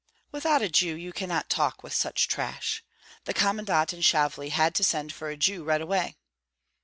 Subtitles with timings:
[0.31, 2.83] "Without a Jew you cannot talk with such trash.
[3.25, 6.15] The commandant in Shavli had to send for a Jew right away."